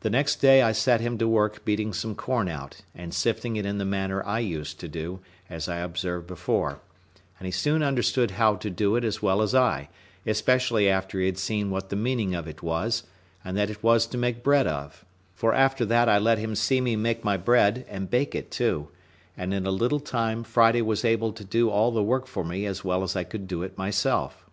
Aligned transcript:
The 0.00 0.10
next 0.10 0.40
day 0.40 0.62
I 0.62 0.72
set 0.72 1.00
him 1.00 1.16
to 1.18 1.28
work 1.28 1.64
beating 1.64 1.92
some 1.92 2.16
corn 2.16 2.48
out, 2.48 2.80
and 2.92 3.14
sifting 3.14 3.54
it 3.54 3.64
in 3.64 3.78
the 3.78 3.84
manner 3.84 4.20
I 4.26 4.40
used 4.40 4.80
to 4.80 4.88
do, 4.88 5.20
as 5.48 5.68
I 5.68 5.76
observed 5.76 6.26
before; 6.26 6.80
and 7.38 7.46
he 7.46 7.52
soon 7.52 7.84
understood 7.84 8.32
how 8.32 8.56
to 8.56 8.68
do 8.68 8.96
it 8.96 9.04
as 9.04 9.22
well 9.22 9.40
as 9.40 9.54
I, 9.54 9.88
especially 10.26 10.88
after 10.88 11.20
he 11.20 11.26
had 11.26 11.38
seen 11.38 11.70
what 11.70 11.88
the 11.88 11.94
meaning 11.94 12.34
of 12.34 12.48
it 12.48 12.64
was, 12.64 13.04
and 13.44 13.56
that 13.56 13.70
it 13.70 13.80
was 13.80 14.08
to 14.08 14.18
make 14.18 14.42
bread 14.42 14.66
of; 14.66 15.04
for 15.36 15.54
after 15.54 15.84
that 15.84 16.08
I 16.08 16.18
let 16.18 16.38
him 16.38 16.56
see 16.56 16.80
me 16.80 16.96
make 16.96 17.22
my 17.22 17.36
bread, 17.36 17.86
and 17.88 18.10
bake 18.10 18.34
it 18.34 18.50
too; 18.50 18.88
and 19.36 19.54
in 19.54 19.64
a 19.66 19.70
little 19.70 20.00
time 20.00 20.42
Friday 20.42 20.82
was 20.82 21.04
able 21.04 21.32
to 21.34 21.44
do 21.44 21.70
all 21.70 21.92
the 21.92 22.02
work 22.02 22.26
for 22.26 22.42
me 22.42 22.66
as 22.66 22.84
well 22.84 23.04
as 23.04 23.14
I 23.14 23.22
could 23.22 23.46
do 23.46 23.62
it 23.62 23.78
myself. 23.78 24.44